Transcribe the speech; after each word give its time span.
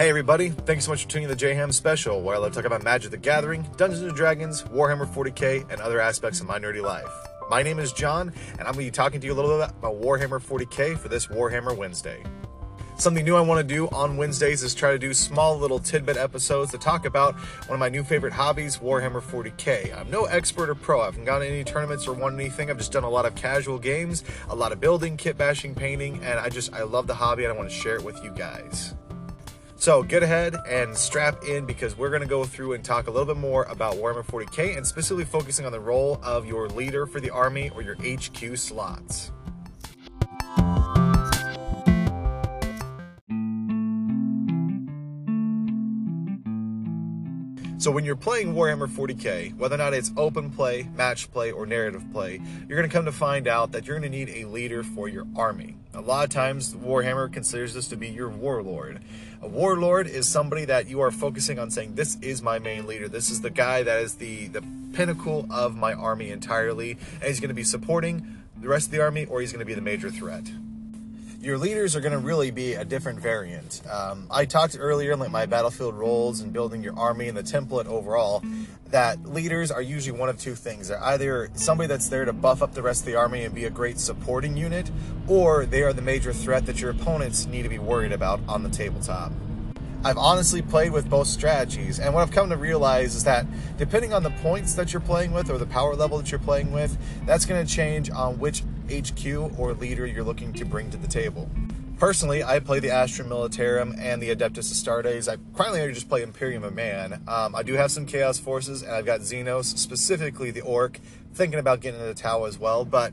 Hey 0.00 0.08
everybody, 0.08 0.48
thanks 0.48 0.86
so 0.86 0.92
much 0.92 1.02
for 1.02 1.10
tuning 1.10 1.28
in 1.28 1.36
to 1.36 1.44
the 1.44 1.52
JHAM 1.52 1.74
special, 1.74 2.22
where 2.22 2.34
I 2.34 2.38
love 2.38 2.52
to 2.52 2.56
talk 2.56 2.64
about 2.64 2.82
Magic 2.82 3.10
the 3.10 3.18
Gathering, 3.18 3.66
Dungeons 3.76 4.00
and 4.00 4.16
Dragons, 4.16 4.62
Warhammer 4.62 5.06
40k, 5.06 5.70
and 5.70 5.78
other 5.78 6.00
aspects 6.00 6.40
of 6.40 6.46
my 6.46 6.58
nerdy 6.58 6.80
life. 6.80 7.12
My 7.50 7.62
name 7.62 7.78
is 7.78 7.92
John, 7.92 8.32
and 8.52 8.60
I'm 8.60 8.72
going 8.72 8.76
to 8.76 8.78
be 8.84 8.90
talking 8.90 9.20
to 9.20 9.26
you 9.26 9.34
a 9.34 9.36
little 9.36 9.58
bit 9.58 9.68
about 9.68 10.00
Warhammer 10.00 10.40
40k 10.40 10.96
for 10.96 11.08
this 11.08 11.26
Warhammer 11.26 11.76
Wednesday. 11.76 12.22
Something 12.96 13.26
new 13.26 13.36
I 13.36 13.42
want 13.42 13.60
to 13.60 13.74
do 13.74 13.88
on 13.88 14.16
Wednesdays 14.16 14.62
is 14.62 14.74
try 14.74 14.90
to 14.92 14.98
do 14.98 15.12
small 15.12 15.58
little 15.58 15.78
tidbit 15.78 16.16
episodes 16.16 16.70
to 16.70 16.78
talk 16.78 17.04
about 17.04 17.34
one 17.66 17.74
of 17.74 17.78
my 17.78 17.90
new 17.90 18.02
favorite 18.02 18.32
hobbies, 18.32 18.78
Warhammer 18.78 19.20
40k. 19.20 19.94
I'm 19.94 20.10
no 20.10 20.24
expert 20.24 20.70
or 20.70 20.74
pro. 20.74 21.02
I 21.02 21.04
haven't 21.04 21.26
gone 21.26 21.42
to 21.42 21.46
any 21.46 21.62
tournaments 21.62 22.08
or 22.08 22.14
won 22.14 22.40
anything. 22.40 22.70
I've 22.70 22.78
just 22.78 22.92
done 22.92 23.04
a 23.04 23.10
lot 23.10 23.26
of 23.26 23.34
casual 23.34 23.78
games, 23.78 24.24
a 24.48 24.56
lot 24.56 24.72
of 24.72 24.80
building, 24.80 25.18
kit 25.18 25.36
bashing, 25.36 25.74
painting, 25.74 26.24
and 26.24 26.38
I 26.40 26.48
just 26.48 26.72
I 26.72 26.84
love 26.84 27.06
the 27.06 27.16
hobby 27.16 27.44
and 27.44 27.52
I 27.52 27.56
want 27.56 27.68
to 27.68 27.76
share 27.76 27.96
it 27.96 28.02
with 28.02 28.24
you 28.24 28.30
guys. 28.30 28.94
So 29.80 30.02
get 30.02 30.22
ahead 30.22 30.56
and 30.68 30.94
strap 30.94 31.42
in 31.42 31.64
because 31.64 31.96
we're 31.96 32.10
going 32.10 32.20
to 32.20 32.28
go 32.28 32.44
through 32.44 32.74
and 32.74 32.84
talk 32.84 33.06
a 33.06 33.10
little 33.10 33.24
bit 33.24 33.40
more 33.40 33.62
about 33.62 33.94
Warhammer 33.94 34.22
40k 34.22 34.76
and 34.76 34.86
specifically 34.86 35.24
focusing 35.24 35.64
on 35.64 35.72
the 35.72 35.80
role 35.80 36.20
of 36.22 36.44
your 36.44 36.68
leader 36.68 37.06
for 37.06 37.18
the 37.18 37.30
army 37.30 37.70
or 37.74 37.80
your 37.80 37.94
HQ 37.94 38.58
slots. 38.58 39.32
So 47.80 47.90
when 47.90 48.04
you're 48.04 48.14
playing 48.14 48.52
Warhammer 48.52 48.86
40k, 48.86 49.56
whether 49.56 49.74
or 49.74 49.78
not 49.78 49.94
it's 49.94 50.12
open 50.14 50.50
play, 50.50 50.82
match 50.94 51.32
play, 51.32 51.50
or 51.50 51.64
narrative 51.64 52.04
play, 52.12 52.38
you're 52.68 52.76
going 52.76 52.88
to 52.88 52.94
come 52.94 53.06
to 53.06 53.12
find 53.12 53.48
out 53.48 53.72
that 53.72 53.86
you're 53.86 53.98
going 53.98 54.12
to 54.12 54.18
need 54.18 54.28
a 54.28 54.44
leader 54.44 54.82
for 54.82 55.08
your 55.08 55.26
army. 55.34 55.76
A 55.94 56.02
lot 56.02 56.24
of 56.24 56.28
times, 56.28 56.74
Warhammer 56.74 57.32
considers 57.32 57.72
this 57.72 57.88
to 57.88 57.96
be 57.96 58.08
your 58.08 58.28
warlord. 58.28 59.00
A 59.40 59.48
warlord 59.48 60.08
is 60.08 60.28
somebody 60.28 60.66
that 60.66 60.88
you 60.88 61.00
are 61.00 61.10
focusing 61.10 61.58
on 61.58 61.70
saying, 61.70 61.94
"This 61.94 62.18
is 62.20 62.42
my 62.42 62.58
main 62.58 62.86
leader. 62.86 63.08
This 63.08 63.30
is 63.30 63.40
the 63.40 63.48
guy 63.48 63.82
that 63.82 64.02
is 64.02 64.16
the 64.16 64.48
the 64.48 64.62
pinnacle 64.92 65.46
of 65.50 65.74
my 65.74 65.94
army 65.94 66.28
entirely, 66.28 66.98
and 67.14 67.22
he's 67.22 67.40
going 67.40 67.48
to 67.48 67.54
be 67.54 67.64
supporting 67.64 68.42
the 68.60 68.68
rest 68.68 68.88
of 68.88 68.92
the 68.92 69.00
army, 69.00 69.24
or 69.24 69.40
he's 69.40 69.52
going 69.52 69.60
to 69.60 69.64
be 69.64 69.72
the 69.72 69.80
major 69.80 70.10
threat." 70.10 70.44
Your 71.40 71.56
leaders 71.56 71.96
are 71.96 72.00
going 72.00 72.12
to 72.12 72.18
really 72.18 72.50
be 72.50 72.74
a 72.74 72.84
different 72.84 73.18
variant. 73.18 73.80
Um, 73.90 74.26
I 74.30 74.44
talked 74.44 74.76
earlier 74.78 75.12
in 75.12 75.18
like 75.18 75.30
my 75.30 75.46
battlefield 75.46 75.94
roles 75.94 76.40
and 76.40 76.52
building 76.52 76.82
your 76.82 76.98
army 76.98 77.28
and 77.28 77.36
the 77.36 77.42
template 77.42 77.86
overall 77.86 78.42
that 78.90 79.24
leaders 79.24 79.70
are 79.70 79.80
usually 79.80 80.18
one 80.18 80.28
of 80.28 80.38
two 80.38 80.54
things. 80.54 80.88
They're 80.88 81.02
either 81.02 81.48
somebody 81.54 81.86
that's 81.86 82.08
there 82.08 82.26
to 82.26 82.34
buff 82.34 82.62
up 82.62 82.74
the 82.74 82.82
rest 82.82 83.02
of 83.02 83.06
the 83.06 83.14
army 83.14 83.44
and 83.44 83.54
be 83.54 83.64
a 83.64 83.70
great 83.70 83.98
supporting 83.98 84.56
unit, 84.56 84.90
or 85.28 85.64
they 85.64 85.82
are 85.82 85.94
the 85.94 86.02
major 86.02 86.32
threat 86.32 86.66
that 86.66 86.80
your 86.80 86.90
opponents 86.90 87.46
need 87.46 87.62
to 87.62 87.68
be 87.70 87.78
worried 87.78 88.12
about 88.12 88.40
on 88.46 88.62
the 88.62 88.68
tabletop. 88.68 89.32
I've 90.02 90.18
honestly 90.18 90.62
played 90.62 90.92
with 90.92 91.10
both 91.10 91.26
strategies, 91.26 92.00
and 92.00 92.14
what 92.14 92.22
I've 92.22 92.30
come 92.30 92.48
to 92.50 92.56
realize 92.56 93.14
is 93.14 93.24
that 93.24 93.46
depending 93.76 94.12
on 94.12 94.22
the 94.22 94.30
points 94.30 94.74
that 94.74 94.92
you're 94.92 95.00
playing 95.00 95.32
with 95.32 95.50
or 95.50 95.58
the 95.58 95.66
power 95.66 95.94
level 95.94 96.18
that 96.18 96.30
you're 96.32 96.40
playing 96.40 96.72
with, 96.72 96.96
that's 97.26 97.44
going 97.44 97.64
to 97.64 97.70
change 97.70 98.10
on 98.10 98.38
which 98.38 98.62
HQ 98.90 99.58
or 99.58 99.72
leader 99.74 100.06
you're 100.06 100.24
looking 100.24 100.52
to 100.54 100.64
bring 100.64 100.90
to 100.90 100.96
the 100.96 101.08
table. 101.08 101.48
Personally, 101.98 102.42
I 102.42 102.60
play 102.60 102.80
the 102.80 102.90
Astra 102.90 103.26
Militarum 103.26 103.94
and 103.98 104.22
the 104.22 104.34
Adeptus 104.34 104.72
Astartes. 104.72 105.30
I 105.30 105.36
currently 105.54 105.92
just 105.92 106.08
play 106.08 106.22
Imperium 106.22 106.64
of 106.64 106.74
Man. 106.74 107.22
Um, 107.28 107.54
I 107.54 107.62
do 107.62 107.74
have 107.74 107.90
some 107.90 108.06
Chaos 108.06 108.38
Forces, 108.38 108.82
and 108.82 108.92
I've 108.92 109.04
got 109.04 109.20
Xenos, 109.20 109.76
specifically 109.76 110.50
the 110.50 110.62
Ork, 110.62 110.98
thinking 111.34 111.58
about 111.58 111.80
getting 111.80 112.00
into 112.00 112.14
the 112.14 112.18
Tau 112.18 112.44
as 112.44 112.58
well, 112.58 112.86
but 112.86 113.12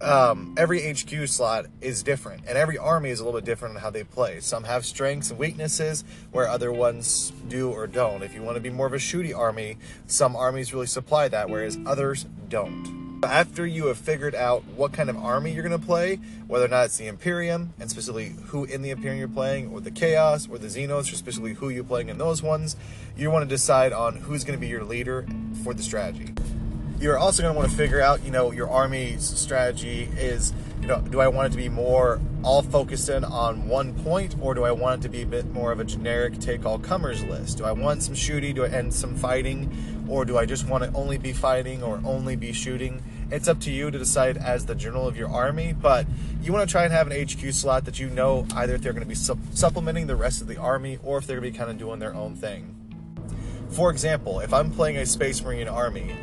um, 0.00 0.54
every 0.56 0.80
HQ 0.92 1.26
slot 1.26 1.66
is 1.80 2.02
different, 2.02 2.44
and 2.46 2.56
every 2.56 2.78
army 2.78 3.10
is 3.10 3.20
a 3.20 3.24
little 3.24 3.40
bit 3.40 3.46
different 3.46 3.74
in 3.74 3.80
how 3.80 3.90
they 3.90 4.04
play. 4.04 4.40
Some 4.40 4.64
have 4.64 4.84
strengths 4.84 5.30
and 5.30 5.38
weaknesses, 5.38 6.04
where 6.30 6.48
other 6.48 6.70
ones 6.70 7.32
do 7.48 7.70
or 7.70 7.86
don't. 7.86 8.22
If 8.22 8.34
you 8.34 8.42
want 8.42 8.56
to 8.56 8.60
be 8.60 8.70
more 8.70 8.86
of 8.86 8.92
a 8.92 8.98
shooty 8.98 9.36
army, 9.36 9.78
some 10.06 10.36
armies 10.36 10.72
really 10.72 10.86
supply 10.86 11.28
that, 11.28 11.50
whereas 11.50 11.78
others 11.86 12.24
don't. 12.48 12.95
After 13.22 13.66
you 13.66 13.86
have 13.86 13.98
figured 13.98 14.34
out 14.34 14.64
what 14.76 14.92
kind 14.92 15.08
of 15.08 15.16
army 15.16 15.50
you're 15.50 15.66
going 15.66 15.78
to 15.78 15.84
play, 15.84 16.20
whether 16.46 16.66
or 16.66 16.68
not 16.68 16.86
it's 16.86 16.98
the 16.98 17.06
Imperium, 17.06 17.72
and 17.80 17.90
specifically 17.90 18.34
who 18.46 18.64
in 18.64 18.82
the 18.82 18.90
Imperium 18.90 19.18
you're 19.18 19.26
playing, 19.26 19.72
or 19.72 19.80
the 19.80 19.90
Chaos, 19.90 20.48
or 20.48 20.58
the 20.58 20.68
Xenos, 20.68 21.12
or 21.12 21.16
specifically 21.16 21.54
who 21.54 21.68
you're 21.68 21.82
playing 21.82 22.08
in 22.08 22.18
those 22.18 22.42
ones, 22.42 22.76
you 23.16 23.30
want 23.30 23.42
to 23.42 23.48
decide 23.48 23.92
on 23.92 24.16
who's 24.16 24.44
going 24.44 24.56
to 24.56 24.60
be 24.60 24.68
your 24.68 24.84
leader 24.84 25.26
for 25.64 25.72
the 25.74 25.82
strategy. 25.82 26.34
You're 27.00 27.18
also 27.18 27.42
going 27.42 27.54
to 27.54 27.58
want 27.58 27.70
to 27.70 27.76
figure 27.76 28.00
out, 28.00 28.24
you 28.24 28.30
know, 28.30 28.52
your 28.52 28.70
army's 28.70 29.22
strategy 29.22 30.08
is, 30.16 30.52
you 30.80 30.86
know, 30.86 31.00
do 31.00 31.20
I 31.20 31.28
want 31.28 31.48
it 31.48 31.50
to 31.50 31.56
be 31.56 31.68
more 31.68 32.20
all 32.42 32.62
focused 32.62 33.08
in 33.08 33.24
on 33.24 33.68
one 33.68 33.92
point, 34.02 34.36
or 34.40 34.54
do 34.54 34.64
I 34.64 34.72
want 34.72 35.00
it 35.00 35.02
to 35.02 35.08
be 35.08 35.22
a 35.22 35.26
bit 35.26 35.50
more 35.52 35.72
of 35.72 35.80
a 35.80 35.84
generic 35.84 36.38
take 36.38 36.64
all 36.64 36.78
comers 36.78 37.24
list? 37.24 37.58
Do 37.58 37.64
I 37.64 37.72
want 37.72 38.02
some 38.02 38.14
shooting? 38.14 38.54
Do 38.54 38.64
I, 38.64 38.68
and 38.68 38.94
some 38.94 39.14
fighting, 39.16 39.95
or 40.08 40.24
do 40.24 40.38
I 40.38 40.46
just 40.46 40.68
want 40.68 40.84
to 40.84 40.92
only 40.92 41.18
be 41.18 41.32
fighting 41.32 41.82
or 41.82 42.00
only 42.04 42.36
be 42.36 42.52
shooting? 42.52 43.02
It's 43.30 43.48
up 43.48 43.60
to 43.60 43.70
you 43.70 43.90
to 43.90 43.98
decide 43.98 44.36
as 44.36 44.66
the 44.66 44.74
general 44.74 45.08
of 45.08 45.16
your 45.16 45.28
army, 45.28 45.72
but 45.72 46.06
you 46.42 46.52
want 46.52 46.68
to 46.68 46.70
try 46.70 46.84
and 46.84 46.92
have 46.92 47.10
an 47.10 47.26
HQ 47.26 47.52
slot 47.52 47.84
that 47.84 47.98
you 47.98 48.08
know 48.08 48.46
either 48.54 48.74
if 48.74 48.82
they're 48.82 48.92
going 48.92 49.02
to 49.02 49.08
be 49.08 49.14
su- 49.14 49.38
supplementing 49.52 50.06
the 50.06 50.16
rest 50.16 50.40
of 50.40 50.46
the 50.46 50.56
army 50.56 50.98
or 51.02 51.18
if 51.18 51.26
they're 51.26 51.40
going 51.40 51.52
to 51.52 51.52
be 51.52 51.58
kind 51.58 51.70
of 51.70 51.78
doing 51.78 51.98
their 51.98 52.14
own 52.14 52.36
thing. 52.36 52.74
For 53.70 53.90
example, 53.90 54.40
if 54.40 54.54
I'm 54.54 54.70
playing 54.70 54.96
a 54.96 55.06
Space 55.06 55.42
Marine 55.42 55.66
army 55.68 56.16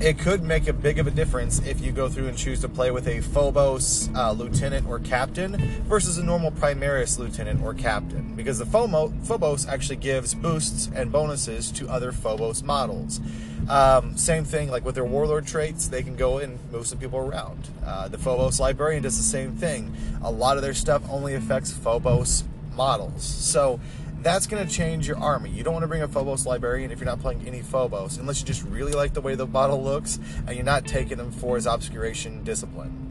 it 0.00 0.18
could 0.18 0.42
make 0.42 0.68
a 0.68 0.72
big 0.72 0.98
of 0.98 1.06
a 1.06 1.10
difference 1.10 1.58
if 1.60 1.80
you 1.80 1.90
go 1.92 2.08
through 2.08 2.28
and 2.28 2.36
choose 2.36 2.60
to 2.60 2.68
play 2.68 2.90
with 2.90 3.08
a 3.08 3.20
Phobos 3.20 4.10
uh, 4.14 4.32
lieutenant 4.32 4.86
or 4.86 4.98
captain 4.98 5.56
versus 5.88 6.18
a 6.18 6.24
normal 6.24 6.50
Primaris 6.50 7.18
lieutenant 7.18 7.62
or 7.62 7.72
captain, 7.74 8.34
because 8.34 8.58
the 8.58 8.66
Phobos 8.66 9.66
actually 9.66 9.96
gives 9.96 10.34
boosts 10.34 10.90
and 10.94 11.10
bonuses 11.10 11.70
to 11.72 11.88
other 11.88 12.12
Phobos 12.12 12.62
models. 12.62 13.20
Um, 13.68 14.16
same 14.16 14.44
thing, 14.44 14.70
like 14.70 14.84
with 14.84 14.94
their 14.94 15.04
warlord 15.04 15.46
traits, 15.46 15.88
they 15.88 16.02
can 16.02 16.14
go 16.14 16.38
and 16.38 16.58
move 16.70 16.86
some 16.86 16.98
people 16.98 17.18
around. 17.18 17.68
Uh, 17.84 18.06
the 18.06 18.18
Phobos 18.18 18.60
librarian 18.60 19.02
does 19.02 19.16
the 19.16 19.24
same 19.24 19.56
thing. 19.56 19.96
A 20.22 20.30
lot 20.30 20.56
of 20.56 20.62
their 20.62 20.74
stuff 20.74 21.02
only 21.10 21.34
affects 21.34 21.72
Phobos 21.72 22.44
models. 22.76 23.24
So 23.24 23.80
that's 24.22 24.46
going 24.46 24.66
to 24.66 24.72
change 24.72 25.06
your 25.06 25.18
army. 25.18 25.50
You 25.50 25.62
don't 25.62 25.72
want 25.72 25.84
to 25.84 25.88
bring 25.88 26.02
a 26.02 26.08
Phobos 26.08 26.46
librarian 26.46 26.90
if 26.90 26.98
you're 26.98 27.06
not 27.06 27.20
playing 27.20 27.46
any 27.46 27.62
Phobos, 27.62 28.18
unless 28.18 28.40
you 28.40 28.46
just 28.46 28.62
really 28.64 28.92
like 28.92 29.14
the 29.14 29.20
way 29.20 29.34
the 29.34 29.46
model 29.46 29.82
looks 29.82 30.18
and 30.46 30.56
you're 30.56 30.64
not 30.64 30.86
taking 30.86 31.18
him 31.18 31.30
for 31.30 31.56
his 31.56 31.66
obscuration 31.66 32.42
discipline. 32.44 33.02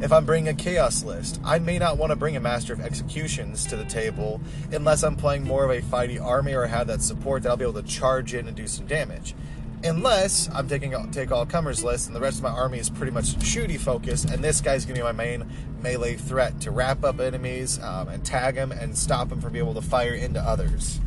If 0.00 0.12
I'm 0.12 0.26
bringing 0.26 0.48
a 0.48 0.54
chaos 0.54 1.04
list, 1.04 1.40
I 1.44 1.58
may 1.60 1.78
not 1.78 1.96
want 1.96 2.10
to 2.10 2.16
bring 2.16 2.36
a 2.36 2.40
master 2.40 2.72
of 2.72 2.80
executions 2.80 3.64
to 3.66 3.76
the 3.76 3.84
table 3.84 4.40
unless 4.72 5.02
I'm 5.02 5.16
playing 5.16 5.44
more 5.44 5.64
of 5.64 5.70
a 5.70 5.80
fighty 5.80 6.20
army 6.20 6.52
or 6.54 6.66
have 6.66 6.88
that 6.88 7.00
support 7.00 7.42
that 7.42 7.50
I'll 7.50 7.56
be 7.56 7.64
able 7.64 7.80
to 7.80 7.88
charge 7.88 8.34
in 8.34 8.48
and 8.48 8.56
do 8.56 8.66
some 8.66 8.86
damage 8.86 9.34
unless 9.84 10.48
I'm 10.52 10.66
taking 10.66 10.94
take 11.12 11.30
all 11.30 11.46
comers 11.46 11.84
list 11.84 12.06
and 12.06 12.16
the 12.16 12.20
rest 12.20 12.38
of 12.38 12.42
my 12.42 12.50
army 12.50 12.78
is 12.78 12.90
pretty 12.90 13.12
much 13.12 13.36
shooty 13.36 13.78
focused, 13.78 14.30
and 14.30 14.42
this 14.42 14.60
guy's 14.60 14.84
to 14.96 15.00
be 15.00 15.04
my 15.04 15.12
main 15.12 15.48
melee 15.82 16.14
threat 16.14 16.60
to 16.62 16.70
wrap 16.70 17.04
up 17.04 17.20
enemies 17.20 17.78
um, 17.82 18.08
and 18.08 18.24
tag 18.24 18.54
them 18.54 18.72
and 18.72 18.96
stop 18.96 19.28
them 19.28 19.40
from 19.40 19.52
being 19.52 19.64
able 19.64 19.80
to 19.80 19.86
fire 19.86 20.14
into 20.14 20.40
others. 20.40 21.00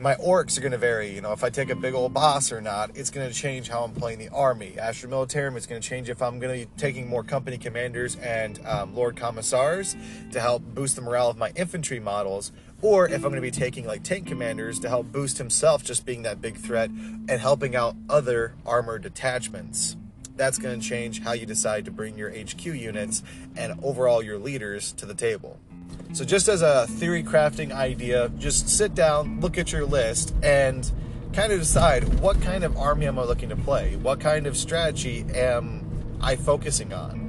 My 0.00 0.14
orks 0.14 0.56
are 0.56 0.60
to 0.70 0.78
vary. 0.78 1.12
You 1.12 1.20
know, 1.20 1.32
if 1.32 1.42
I 1.42 1.50
take 1.50 1.70
a 1.70 1.74
big 1.74 1.92
old 1.92 2.14
boss 2.14 2.52
or 2.52 2.60
not, 2.60 2.96
it's 2.96 3.10
to 3.28 3.34
change 3.34 3.68
how 3.68 3.82
I'm 3.82 3.92
playing 3.92 4.20
the 4.20 4.28
army. 4.28 4.78
Astra 4.78 5.10
Militarum 5.10 5.56
going 5.66 5.80
to 5.80 5.88
change 5.88 6.08
if 6.08 6.22
I'm 6.22 6.38
to 6.56 6.66
be 6.66 6.70
taking 6.76 7.08
more 7.08 7.24
company 7.24 7.58
commanders 7.58 8.14
and 8.16 8.64
um, 8.64 8.94
Lord 8.94 9.16
Commissars 9.16 9.96
to 10.30 10.40
help 10.40 10.62
boost 10.62 10.94
the 10.94 11.02
morale 11.02 11.30
of 11.30 11.36
my 11.36 11.50
infantry 11.56 11.98
models 11.98 12.52
or 12.80 13.08
if 13.08 13.16
I'm 13.16 13.30
going 13.30 13.34
to 13.34 13.40
be 13.40 13.50
taking 13.50 13.86
like 13.86 14.02
tank 14.02 14.26
commanders 14.26 14.78
to 14.80 14.88
help 14.88 15.10
boost 15.10 15.38
himself, 15.38 15.84
just 15.84 16.06
being 16.06 16.22
that 16.22 16.40
big 16.40 16.56
threat 16.56 16.90
and 16.90 17.40
helping 17.40 17.74
out 17.74 17.96
other 18.08 18.54
armored 18.64 19.02
detachments. 19.02 19.96
That's 20.36 20.58
going 20.58 20.78
to 20.78 20.86
change 20.86 21.22
how 21.22 21.32
you 21.32 21.46
decide 21.46 21.84
to 21.86 21.90
bring 21.90 22.16
your 22.16 22.30
HQ 22.30 22.64
units 22.64 23.24
and 23.56 23.78
overall 23.82 24.22
your 24.22 24.38
leaders 24.38 24.92
to 24.92 25.06
the 25.06 25.14
table. 25.14 25.58
So, 26.12 26.24
just 26.24 26.48
as 26.48 26.62
a 26.62 26.86
theory 26.86 27.24
crafting 27.24 27.72
idea, 27.72 28.30
just 28.38 28.68
sit 28.68 28.94
down, 28.94 29.40
look 29.40 29.58
at 29.58 29.72
your 29.72 29.84
list, 29.84 30.32
and 30.42 30.90
kind 31.32 31.52
of 31.52 31.58
decide 31.58 32.20
what 32.20 32.40
kind 32.40 32.64
of 32.64 32.76
army 32.76 33.06
am 33.06 33.18
I 33.18 33.24
looking 33.24 33.48
to 33.48 33.56
play? 33.56 33.96
What 33.96 34.20
kind 34.20 34.46
of 34.46 34.56
strategy 34.56 35.24
am 35.34 36.18
I 36.20 36.36
focusing 36.36 36.92
on? 36.92 37.27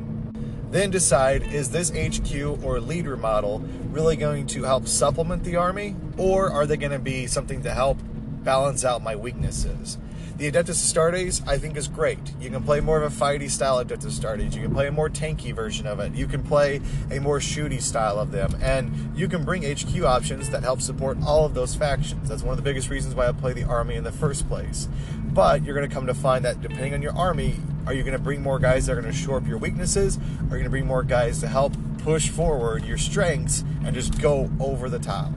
Then 0.71 0.91
decide 0.91 1.43
is 1.53 1.71
this 1.71 1.89
HQ 1.89 2.63
or 2.63 2.79
leader 2.79 3.17
model 3.17 3.59
really 3.91 4.15
going 4.15 4.45
to 4.47 4.63
help 4.63 4.87
supplement 4.87 5.43
the 5.43 5.55
army, 5.55 5.95
or 6.17 6.51
are 6.51 6.65
they 6.65 6.77
going 6.77 6.91
to 6.91 6.99
be 6.99 7.25
something 7.27 7.63
to 7.63 7.71
help 7.71 7.97
balance 8.43 8.85
out 8.85 9.01
my 9.01 9.15
weaknesses? 9.15 9.97
The 10.39 10.49
Adeptus 10.49 10.79
Astartes, 10.79 11.45
I 11.45 11.57
think, 11.57 11.75
is 11.75 11.89
great. 11.89 12.17
You 12.39 12.49
can 12.49 12.63
play 12.63 12.79
more 12.79 13.01
of 13.01 13.11
a 13.11 13.13
fighty 13.13 13.49
style 13.49 13.83
Adeptus 13.83 14.21
Astartes. 14.21 14.55
You 14.55 14.61
can 14.61 14.73
play 14.73 14.87
a 14.87 14.91
more 14.91 15.09
tanky 15.09 15.53
version 15.53 15.85
of 15.85 15.99
it. 15.99 16.15
You 16.15 16.27
can 16.27 16.43
play 16.43 16.79
a 17.11 17.19
more 17.19 17.39
shooty 17.39 17.81
style 17.81 18.17
of 18.17 18.31
them. 18.31 18.55
And 18.61 19.11
you 19.17 19.27
can 19.27 19.43
bring 19.43 19.63
HQ 19.63 20.01
options 20.01 20.49
that 20.51 20.63
help 20.63 20.79
support 20.79 21.17
all 21.25 21.43
of 21.43 21.55
those 21.55 21.75
factions. 21.75 22.29
That's 22.29 22.41
one 22.41 22.51
of 22.51 22.57
the 22.57 22.63
biggest 22.63 22.89
reasons 22.89 23.15
why 23.15 23.27
I 23.27 23.33
play 23.33 23.51
the 23.51 23.65
army 23.65 23.95
in 23.95 24.05
the 24.05 24.13
first 24.13 24.47
place. 24.47 24.87
But 25.25 25.65
you're 25.65 25.75
going 25.75 25.89
to 25.89 25.93
come 25.93 26.07
to 26.07 26.13
find 26.13 26.45
that 26.45 26.61
depending 26.61 26.93
on 26.93 27.01
your 27.01 27.17
army, 27.17 27.57
are 27.85 27.93
you 27.93 28.03
going 28.03 28.17
to 28.17 28.23
bring 28.23 28.41
more 28.41 28.59
guys 28.59 28.85
that 28.85 28.97
are 28.97 29.01
going 29.01 29.13
to 29.13 29.17
shore 29.17 29.37
up 29.37 29.47
your 29.47 29.57
weaknesses? 29.57 30.17
Are 30.17 30.43
you 30.43 30.49
going 30.49 30.63
to 30.63 30.69
bring 30.69 30.85
more 30.85 31.03
guys 31.03 31.39
to 31.39 31.47
help 31.47 31.73
push 31.99 32.29
forward 32.29 32.85
your 32.85 32.97
strengths 32.97 33.63
and 33.83 33.93
just 33.93 34.21
go 34.21 34.49
over 34.59 34.89
the 34.89 34.99
top? 34.99 35.31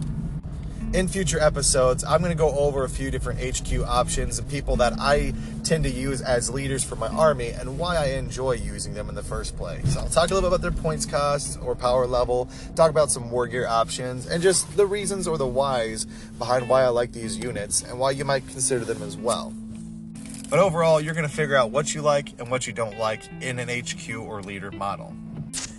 in 0.95 1.09
future 1.09 1.41
episodes, 1.41 2.05
I'm 2.05 2.21
going 2.21 2.33
to 2.33 2.39
go 2.39 2.51
over 2.51 2.85
a 2.85 2.89
few 2.89 3.11
different 3.11 3.41
HQ 3.41 3.81
options 3.87 4.39
and 4.39 4.49
people 4.49 4.77
that 4.77 4.95
I 4.99 5.33
tend 5.65 5.85
to 5.85 5.91
use 5.91 6.21
as 6.21 6.51
leaders 6.51 6.85
for 6.85 6.97
my 6.97 7.09
army 7.09 7.49
and 7.51 7.79
why 7.79 7.97
I 7.97 8.05
enjoy 8.13 8.53
using 8.53 8.93
them 8.95 9.09
in 9.09 9.15
the 9.15 9.23
first 9.23 9.57
place. 9.57 9.97
I'll 9.97 10.09
talk 10.09 10.31
a 10.31 10.35
little 10.35 10.51
bit 10.51 10.59
about 10.59 10.63
their 10.63 10.83
points 10.83 11.07
cost 11.07 11.59
or 11.63 11.75
power 11.75 12.07
level, 12.07 12.49
talk 12.75 12.91
about 12.91 13.11
some 13.11 13.31
war 13.31 13.47
gear 13.47 13.67
options, 13.67 14.27
and 14.27 14.43
just 14.43 14.77
the 14.77 14.87
reasons 14.87 15.27
or 15.27 15.39
the 15.39 15.47
whys 15.47 16.05
behind 16.39 16.69
why 16.69 16.83
I 16.83 16.89
like 16.89 17.13
these 17.13 17.39
units 17.39 17.83
and 17.83 17.99
why 17.99 18.11
you 18.11 18.25
might 18.25 18.47
consider 18.49 18.85
them 18.85 19.03
as 19.03 19.17
well. 19.17 19.55
But 20.53 20.59
overall, 20.59 21.01
you're 21.01 21.15
going 21.15 21.27
to 21.27 21.35
figure 21.35 21.57
out 21.57 21.71
what 21.71 21.95
you 21.95 22.03
like 22.03 22.39
and 22.39 22.51
what 22.51 22.67
you 22.67 22.75
don't 22.75 22.99
like 22.99 23.23
in 23.41 23.59
an 23.59 23.71
HQ 23.71 24.15
or 24.19 24.43
leader 24.43 24.71
model. 24.71 25.15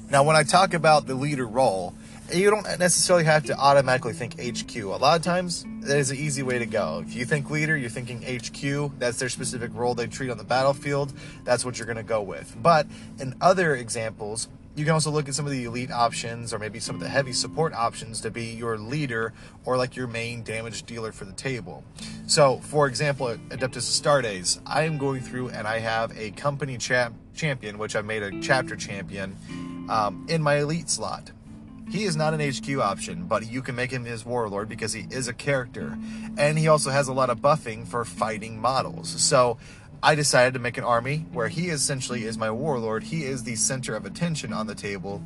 Now, 0.10 0.24
when 0.24 0.36
I 0.36 0.42
talk 0.42 0.74
about 0.74 1.06
the 1.06 1.14
leader 1.14 1.46
role, 1.46 1.94
you 2.34 2.50
don't 2.50 2.64
necessarily 2.80 3.24
have 3.26 3.46
to 3.46 3.56
automatically 3.56 4.14
think 4.14 4.34
HQ. 4.42 4.76
A 4.78 4.88
lot 4.88 5.16
of 5.16 5.22
times, 5.22 5.64
that 5.82 6.00
is 6.00 6.10
an 6.10 6.18
easy 6.18 6.42
way 6.42 6.58
to 6.58 6.66
go. 6.66 7.04
If 7.06 7.14
you 7.14 7.24
think 7.24 7.52
leader, 7.52 7.78
you're 7.78 7.92
thinking 7.92 8.24
HQ. 8.24 8.98
That's 8.98 9.20
their 9.20 9.30
specific 9.30 9.70
role 9.76 9.94
they 9.94 10.08
treat 10.08 10.32
on 10.32 10.40
the 10.40 10.44
battlefield. 10.44 11.14
That's 11.44 11.64
what 11.64 11.78
you're 11.78 11.86
going 11.86 11.98
to 11.98 12.02
go 12.02 12.24
with. 12.24 12.56
But 12.60 12.88
in 13.20 13.36
other 13.42 13.76
examples, 13.76 14.48
you 14.76 14.86
can 14.86 14.94
also 14.94 15.12
look 15.12 15.28
at 15.28 15.36
some 15.36 15.46
of 15.46 15.52
the 15.52 15.66
elite 15.66 15.92
options 15.92 16.54
or 16.54 16.60
maybe 16.60 16.80
some 16.80 16.96
of 16.96 17.02
the 17.02 17.08
heavy 17.08 17.34
support 17.34 17.74
options 17.74 18.22
to 18.22 18.32
be 18.32 18.46
your 18.46 18.78
leader 18.78 19.34
or 19.66 19.78
like 19.78 19.96
your 19.96 20.08
main 20.08 20.42
damage 20.44 20.84
dealer 20.84 21.12
for 21.12 21.26
the 21.26 21.34
table. 21.34 21.84
So, 22.26 22.58
for 22.58 22.88
example, 22.88 23.28
Adeptus 23.50 24.02
Astartes, 24.02 24.60
I 24.66 24.84
am 24.84 24.98
going 24.98 25.22
through 25.22 25.50
and 25.50 25.68
I 25.68 25.80
have 25.80 26.18
a 26.18 26.32
company 26.32 26.78
champ- 26.78 27.16
champion, 27.36 27.78
which 27.78 27.96
I 27.96 28.02
made 28.02 28.24
a 28.24 28.40
chapter 28.42 28.76
champion 28.76 29.38
um, 29.90 30.26
in 30.28 30.42
my 30.42 30.56
elite 30.56 30.90
slot. 30.90 31.32
He 31.92 32.06
is 32.06 32.16
not 32.16 32.34
an 32.34 32.40
HQ 32.40 32.80
option, 32.80 33.26
but 33.26 33.46
you 33.46 33.62
can 33.62 33.76
make 33.76 33.92
him 33.92 34.06
his 34.06 34.26
warlord 34.26 34.70
because 34.70 34.94
he 34.94 35.06
is 35.12 35.28
a 35.28 35.34
character. 35.34 35.96
And 36.38 36.58
he 36.58 36.68
also 36.68 36.90
has 36.90 37.08
a 37.08 37.14
lot 37.14 37.30
of 37.30 37.40
buffing 37.40 37.86
for 37.86 38.04
fighting 38.06 38.60
models. 38.60 39.10
So 39.10 39.58
I 40.04 40.16
decided 40.16 40.54
to 40.56 40.60
make 40.60 40.78
an 40.78 40.84
army 40.84 41.26
where 41.32 41.48
he 41.48 41.70
essentially 41.70 42.26
is 42.26 42.38
my 42.38 42.52
warlord. 42.52 43.04
He 43.04 43.24
is 43.24 43.44
the 43.44 43.56
center 43.56 43.96
of 43.96 44.06
attention 44.06 44.52
on 44.52 44.68
the 44.68 44.76
table. 44.76 45.24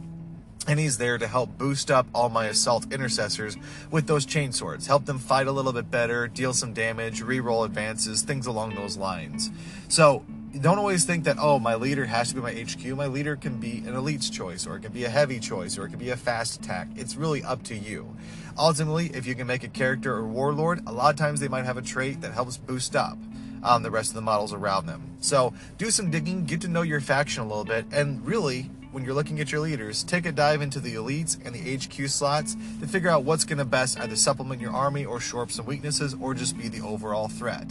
And 0.67 0.79
he's 0.79 0.99
there 0.99 1.17
to 1.17 1.27
help 1.27 1.57
boost 1.57 1.89
up 1.89 2.05
all 2.13 2.29
my 2.29 2.45
assault 2.45 2.93
intercessors 2.93 3.57
with 3.89 4.05
those 4.05 4.23
chain 4.23 4.51
swords, 4.51 4.85
help 4.85 5.05
them 5.05 5.17
fight 5.17 5.47
a 5.47 5.51
little 5.51 5.73
bit 5.73 5.89
better, 5.89 6.27
deal 6.27 6.53
some 6.53 6.73
damage, 6.73 7.23
re-roll 7.23 7.63
advances, 7.63 8.21
things 8.21 8.45
along 8.45 8.75
those 8.75 8.97
lines. 8.97 9.49
So 9.87 10.23
don't 10.61 10.77
always 10.77 11.05
think 11.05 11.23
that 11.23 11.37
oh 11.39 11.57
my 11.57 11.73
leader 11.73 12.05
has 12.05 12.29
to 12.29 12.35
be 12.35 12.41
my 12.41 12.53
HQ. 12.53 12.85
My 12.95 13.07
leader 13.07 13.35
can 13.35 13.59
be 13.59 13.79
an 13.79 13.95
elite's 13.95 14.29
choice, 14.29 14.67
or 14.67 14.75
it 14.75 14.81
can 14.81 14.91
be 14.91 15.05
a 15.05 15.09
heavy 15.09 15.39
choice, 15.39 15.79
or 15.79 15.87
it 15.87 15.89
can 15.89 15.99
be 15.99 16.11
a 16.11 16.17
fast 16.17 16.59
attack. 16.59 16.87
It's 16.95 17.15
really 17.15 17.43
up 17.43 17.63
to 17.63 17.75
you. 17.75 18.15
Ultimately, 18.59 19.07
if 19.07 19.25
you 19.25 19.33
can 19.33 19.47
make 19.47 19.63
a 19.63 19.69
character 19.69 20.13
or 20.13 20.27
warlord, 20.27 20.83
a 20.85 20.91
lot 20.91 21.09
of 21.09 21.15
times 21.15 21.39
they 21.39 21.47
might 21.47 21.65
have 21.65 21.77
a 21.77 21.81
trait 21.81 22.21
that 22.21 22.33
helps 22.33 22.57
boost 22.57 22.95
up 22.95 23.17
um, 23.63 23.83
the 23.83 23.91
rest 23.91 24.09
of 24.09 24.15
the 24.15 24.21
models 24.21 24.53
around 24.53 24.85
them. 24.85 25.01
So 25.19 25.53
do 25.77 25.91
some 25.91 26.11
digging, 26.11 26.45
get 26.45 26.61
to 26.61 26.67
know 26.67 26.81
your 26.81 27.01
faction 27.01 27.43
a 27.43 27.47
little 27.47 27.65
bit, 27.65 27.85
and 27.91 28.25
really. 28.25 28.69
When 28.89 29.03
you're 29.03 29.13
looking 29.13 29.41
at 29.41 29.51
your 29.51 29.61
leaders, 29.61 30.01
take 30.01 30.25
a 30.25 30.31
dive 30.31 30.61
into 30.61 30.79
the 30.79 30.95
elites 30.95 31.37
and 31.45 31.53
the 31.53 31.75
HQ 31.75 32.09
slots 32.09 32.55
to 32.79 32.87
figure 32.87 33.09
out 33.09 33.25
what's 33.25 33.43
going 33.43 33.59
to 33.59 33.65
best 33.65 33.99
either 33.99 34.15
supplement 34.15 34.59
your 34.61 34.71
army 34.71 35.05
or 35.05 35.19
shore 35.19 35.43
up 35.43 35.51
some 35.51 35.65
weaknesses 35.67 36.15
or 36.19 36.33
just 36.33 36.57
be 36.57 36.67
the 36.67 36.81
overall 36.81 37.27
threat. 37.27 37.69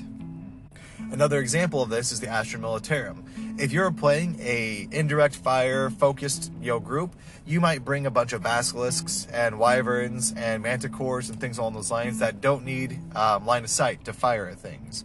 Another 1.10 1.40
example 1.40 1.82
of 1.82 1.88
this 1.88 2.10
is 2.10 2.20
the 2.20 2.28
Astra 2.28 2.58
Militarum. 2.58 3.22
If 3.58 3.72
you're 3.72 3.90
playing 3.92 4.38
a 4.40 4.88
indirect 4.90 5.36
fire 5.36 5.88
focused 5.88 6.52
you 6.60 6.68
know, 6.68 6.80
group, 6.80 7.14
you 7.46 7.60
might 7.60 7.84
bring 7.84 8.06
a 8.06 8.10
bunch 8.10 8.32
of 8.32 8.42
basilisks 8.42 9.26
and 9.32 9.58
wyverns 9.58 10.34
and 10.36 10.64
manticores 10.64 11.30
and 11.30 11.40
things 11.40 11.58
along 11.58 11.74
those 11.74 11.90
lines 11.90 12.18
that 12.18 12.40
don't 12.40 12.64
need 12.64 12.98
um, 13.14 13.46
line 13.46 13.62
of 13.62 13.70
sight 13.70 14.04
to 14.04 14.12
fire 14.12 14.48
at 14.48 14.58
things. 14.58 15.04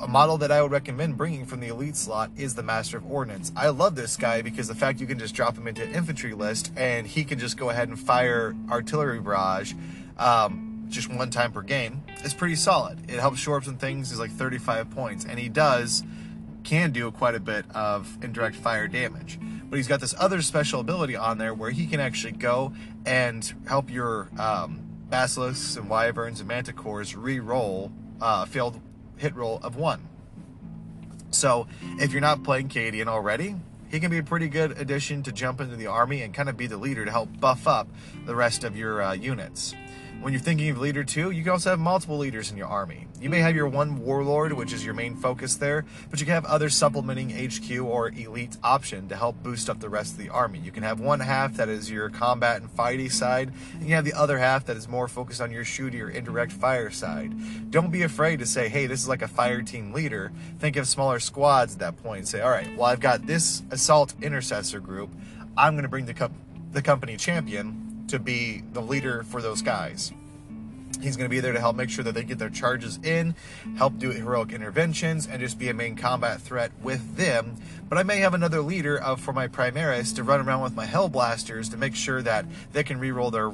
A 0.00 0.08
model 0.08 0.38
that 0.38 0.50
I 0.50 0.62
would 0.62 0.72
recommend 0.72 1.18
bringing 1.18 1.44
from 1.44 1.60
the 1.60 1.68
elite 1.68 1.94
slot 1.94 2.30
is 2.34 2.54
the 2.54 2.62
Master 2.62 2.96
of 2.96 3.04
Ordnance. 3.04 3.52
I 3.54 3.68
love 3.68 3.96
this 3.96 4.16
guy 4.16 4.40
because 4.40 4.66
the 4.66 4.74
fact 4.74 4.98
you 4.98 5.06
can 5.06 5.18
just 5.18 5.34
drop 5.34 5.58
him 5.58 5.68
into 5.68 5.86
infantry 5.86 6.32
list 6.32 6.72
and 6.74 7.06
he 7.06 7.22
can 7.22 7.38
just 7.38 7.58
go 7.58 7.68
ahead 7.68 7.88
and 7.88 8.00
fire 8.00 8.56
artillery 8.70 9.20
barrage. 9.20 9.74
Um, 10.16 10.86
just 10.88 11.12
one 11.12 11.28
time 11.28 11.52
per 11.52 11.60
game 11.60 12.02
is 12.24 12.32
pretty 12.32 12.54
solid. 12.54 13.10
It 13.10 13.20
helps 13.20 13.40
shore 13.40 13.58
up 13.58 13.64
some 13.64 13.76
things. 13.76 14.08
He's 14.08 14.18
like 14.18 14.30
35 14.30 14.88
points, 14.90 15.26
and 15.26 15.38
he 15.38 15.50
does 15.50 16.02
can 16.64 16.92
do 16.92 17.10
quite 17.10 17.34
a 17.34 17.40
bit 17.40 17.66
of 17.74 18.16
indirect 18.22 18.56
fire 18.56 18.88
damage. 18.88 19.38
But 19.68 19.76
he's 19.76 19.88
got 19.88 20.00
this 20.00 20.14
other 20.18 20.40
special 20.40 20.80
ability 20.80 21.14
on 21.14 21.36
there 21.36 21.52
where 21.52 21.70
he 21.70 21.86
can 21.86 22.00
actually 22.00 22.32
go 22.32 22.72
and 23.04 23.52
help 23.66 23.90
your 23.90 24.30
um, 24.38 24.80
basilisks 25.10 25.76
and 25.76 25.90
wyverns 25.90 26.40
and 26.40 26.48
manticores 26.48 27.14
re-roll 27.16 27.92
uh, 28.20 28.46
failed 28.46 28.80
hit 29.20 29.36
roll 29.36 29.60
of 29.62 29.76
one. 29.76 30.08
So 31.30 31.68
if 31.98 32.12
you're 32.12 32.20
not 32.20 32.42
playing 32.42 32.70
Cadian 32.70 33.06
already, 33.06 33.54
he 33.90 34.00
can 34.00 34.10
be 34.10 34.18
a 34.18 34.22
pretty 34.22 34.48
good 34.48 34.72
addition 34.78 35.22
to 35.24 35.32
jump 35.32 35.60
into 35.60 35.76
the 35.76 35.88
army 35.88 36.22
and 36.22 36.32
kind 36.32 36.48
of 36.48 36.56
be 36.56 36.66
the 36.66 36.76
leader 36.76 37.04
to 37.04 37.10
help 37.10 37.28
buff 37.38 37.68
up 37.68 37.88
the 38.24 38.34
rest 38.34 38.64
of 38.64 38.76
your 38.76 39.02
uh, 39.02 39.12
units. 39.12 39.74
When 40.20 40.34
you're 40.34 40.42
thinking 40.42 40.68
of 40.68 40.78
leader 40.78 41.02
two, 41.02 41.30
you 41.30 41.42
can 41.42 41.52
also 41.52 41.70
have 41.70 41.78
multiple 41.78 42.18
leaders 42.18 42.50
in 42.50 42.58
your 42.58 42.66
army. 42.66 43.06
You 43.22 43.30
may 43.30 43.38
have 43.38 43.56
your 43.56 43.68
mm-hmm. 43.68 43.76
one 43.76 44.04
warlord, 44.04 44.52
which 44.52 44.70
is 44.74 44.84
your 44.84 44.92
main 44.92 45.16
focus 45.16 45.56
there, 45.56 45.86
but 46.10 46.20
you 46.20 46.26
can 46.26 46.34
have 46.34 46.44
other 46.44 46.68
supplementing 46.68 47.30
HQ 47.30 47.80
or 47.80 48.10
elite 48.10 48.58
option 48.62 49.08
to 49.08 49.16
help 49.16 49.42
boost 49.42 49.70
up 49.70 49.80
the 49.80 49.88
rest 49.88 50.12
of 50.12 50.18
the 50.18 50.28
army. 50.28 50.58
You 50.58 50.72
can 50.72 50.82
have 50.82 51.00
one 51.00 51.20
half 51.20 51.54
that 51.54 51.70
is 51.70 51.90
your 51.90 52.10
combat 52.10 52.60
and 52.60 52.70
fighty 52.70 53.10
side, 53.10 53.50
and 53.72 53.88
you 53.88 53.94
have 53.94 54.04
the 54.04 54.12
other 54.12 54.36
half 54.36 54.66
that 54.66 54.76
is 54.76 54.86
more 54.86 55.08
focused 55.08 55.40
on 55.40 55.50
your 55.52 55.64
shooty 55.64 56.02
or 56.02 56.10
indirect 56.10 56.52
fire 56.52 56.90
side. 56.90 57.70
Don't 57.70 57.90
be 57.90 58.02
afraid 58.02 58.40
to 58.40 58.46
say, 58.46 58.68
hey, 58.68 58.86
this 58.86 59.00
is 59.00 59.08
like 59.08 59.22
a 59.22 59.28
fire 59.28 59.62
team 59.62 59.94
leader. 59.94 60.32
Think 60.58 60.76
of 60.76 60.86
smaller 60.86 61.18
squads 61.18 61.72
at 61.72 61.78
that 61.78 61.96
point 61.96 62.18
and 62.18 62.28
say, 62.28 62.42
all 62.42 62.50
right, 62.50 62.76
well, 62.76 62.86
I've 62.86 63.00
got 63.00 63.26
this 63.26 63.62
assault 63.70 64.12
intercessor 64.20 64.80
group. 64.80 65.08
I'm 65.56 65.72
going 65.72 65.84
to 65.84 65.88
bring 65.88 66.04
the, 66.04 66.14
co- 66.14 66.30
the 66.72 66.82
company 66.82 67.16
champion 67.16 67.89
to 68.10 68.18
be 68.18 68.62
the 68.72 68.82
leader 68.82 69.22
for 69.24 69.42
those 69.42 69.62
guys. 69.62 70.12
He's 71.00 71.16
going 71.16 71.28
to 71.28 71.34
be 71.34 71.40
there 71.40 71.52
to 71.52 71.60
help 71.60 71.76
make 71.76 71.88
sure 71.88 72.04
that 72.04 72.12
they 72.14 72.24
get 72.24 72.38
their 72.38 72.50
charges 72.50 72.98
in, 73.02 73.34
help 73.76 73.98
do 73.98 74.10
heroic 74.10 74.52
interventions, 74.52 75.26
and 75.26 75.40
just 75.40 75.58
be 75.58 75.68
a 75.68 75.74
main 75.74 75.96
combat 75.96 76.40
threat 76.40 76.72
with 76.82 77.16
them. 77.16 77.56
But 77.88 77.98
I 77.98 78.02
may 78.02 78.18
have 78.18 78.34
another 78.34 78.60
leader 78.60 78.98
of, 78.98 79.20
for 79.20 79.32
my 79.32 79.48
Primaris 79.48 80.14
to 80.16 80.22
run 80.22 80.40
around 80.40 80.62
with 80.62 80.74
my 80.74 80.86
Hellblasters 80.86 81.70
to 81.70 81.76
make 81.76 81.94
sure 81.94 82.20
that 82.22 82.44
they 82.72 82.82
can 82.82 83.00
reroll 83.00 83.32
their 83.32 83.52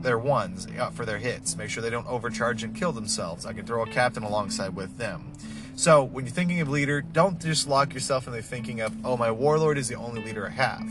their 0.00 0.18
ones 0.18 0.68
uh, 0.78 0.90
for 0.90 1.04
their 1.04 1.18
hits. 1.18 1.56
Make 1.56 1.70
sure 1.70 1.82
they 1.82 1.90
don't 1.90 2.06
overcharge 2.06 2.62
and 2.62 2.72
kill 2.72 2.92
themselves. 2.92 3.44
I 3.44 3.52
can 3.52 3.66
throw 3.66 3.82
a 3.82 3.86
captain 3.86 4.22
alongside 4.22 4.76
with 4.76 4.96
them. 4.96 5.32
So 5.74 6.04
when 6.04 6.24
you're 6.24 6.32
thinking 6.32 6.60
of 6.60 6.68
leader, 6.68 7.00
don't 7.00 7.40
just 7.40 7.66
lock 7.66 7.94
yourself 7.94 8.28
into 8.28 8.40
thinking 8.40 8.80
of, 8.80 8.94
oh, 9.04 9.16
my 9.16 9.32
warlord 9.32 9.76
is 9.76 9.88
the 9.88 9.96
only 9.96 10.22
leader 10.22 10.46
I 10.46 10.50
have 10.50 10.88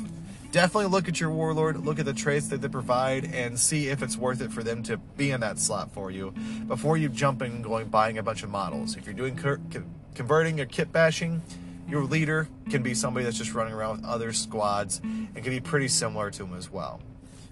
definitely 0.51 0.89
look 0.89 1.07
at 1.07 1.19
your 1.19 1.29
warlord, 1.29 1.77
look 1.85 1.99
at 1.99 2.05
the 2.05 2.13
traits 2.13 2.47
that 2.49 2.61
they 2.61 2.67
provide, 2.67 3.25
and 3.33 3.59
see 3.59 3.87
if 3.87 4.01
it's 4.01 4.17
worth 4.17 4.41
it 4.41 4.51
for 4.51 4.63
them 4.63 4.83
to 4.83 4.97
be 4.97 5.31
in 5.31 5.41
that 5.41 5.59
slot 5.59 5.91
for 5.91 6.11
you 6.11 6.33
before 6.67 6.97
you 6.97 7.09
jump 7.09 7.41
in 7.41 7.51
and 7.51 7.63
going 7.63 7.87
buying 7.87 8.17
a 8.17 8.23
bunch 8.23 8.43
of 8.43 8.49
models. 8.49 8.95
If 8.95 9.05
you're 9.05 9.13
doing 9.13 9.39
converting 10.15 10.59
or 10.59 10.65
kit 10.65 10.91
bashing, 10.91 11.41
your 11.87 12.03
leader 12.03 12.47
can 12.69 12.83
be 12.83 12.93
somebody 12.93 13.23
that's 13.23 13.37
just 13.37 13.53
running 13.53 13.73
around 13.73 13.97
with 13.97 14.05
other 14.05 14.33
squads 14.33 14.99
and 15.03 15.35
can 15.35 15.49
be 15.49 15.59
pretty 15.59 15.87
similar 15.87 16.29
to 16.31 16.43
them 16.43 16.53
as 16.53 16.69
well. 16.69 17.01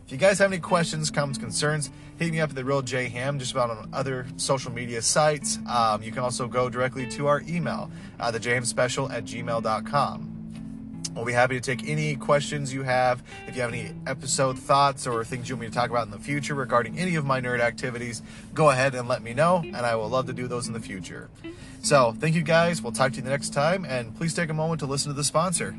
If 0.06 0.12
you 0.12 0.18
guys 0.20 0.38
have 0.38 0.52
any 0.52 0.62
questions, 0.62 1.10
comments, 1.10 1.40
concerns, 1.40 1.90
hit 2.20 2.32
me 2.32 2.40
up 2.40 2.52
at 2.52 2.56
the 2.56 2.64
Real 2.64 2.84
J 2.84 3.10
Ham, 3.10 3.40
just 3.40 3.54
about 3.54 3.72
on 3.72 3.90
other 3.92 4.28
social 4.38 4.72
media 4.72 5.02
sites. 5.02 5.58
Um, 5.68 6.04
you 6.04 6.12
can 6.12 6.20
also 6.20 6.48
go 6.48 6.70
directly 6.70 7.08
to 7.12 7.25
our 7.25 7.42
email, 7.48 7.90
uh, 8.20 8.30
the 8.30 8.66
Special 8.66 9.12
at 9.12 9.25
gmail.com. 9.25 10.35
We'll 11.16 11.26
be 11.26 11.32
happy 11.32 11.56
to 11.56 11.62
take 11.62 11.88
any 11.88 12.16
questions 12.18 12.74
you 12.74 12.84
have. 12.84 13.24
If 13.48 13.56
you 13.56 13.62
have 13.62 13.72
any 13.72 13.94
episode 14.06 14.60
thoughts 14.60 15.08
or 15.08 15.24
things 15.24 15.48
you 15.48 15.56
want 15.56 15.62
me 15.62 15.68
to 15.70 15.74
talk 15.74 15.90
about 15.90 16.06
in 16.06 16.12
the 16.12 16.20
future 16.20 16.54
regarding 16.54 17.00
any 17.00 17.16
of 17.16 17.26
my 17.26 17.40
nerd 17.40 17.62
activities, 17.62 18.22
go 18.54 18.70
ahead 18.70 18.96
and 18.96 19.08
let 19.08 19.24
me 19.24 19.34
know, 19.34 19.62
and 19.64 19.78
I 19.78 19.96
will 19.96 20.10
love 20.10 20.28
to 20.28 20.34
do 20.34 20.48
those 20.48 20.68
in 20.68 20.74
the 20.74 20.82
future. 20.82 21.30
So, 21.82 22.14
thank 22.20 22.36
you 22.36 22.44
guys. 22.44 22.82
We'll 22.82 22.92
talk 22.92 23.14
to 23.14 23.18
you 23.18 23.24
the 23.24 23.30
next 23.30 23.54
time, 23.54 23.86
and 23.86 24.14
please 24.16 24.34
take 24.34 24.50
a 24.50 24.54
moment 24.54 24.80
to 24.82 24.86
listen 24.86 25.10
to 25.10 25.16
the 25.16 25.24
sponsor. 25.24 25.76